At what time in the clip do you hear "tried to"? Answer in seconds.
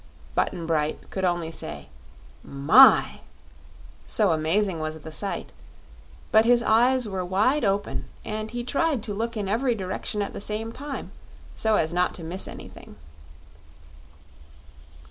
8.63-9.13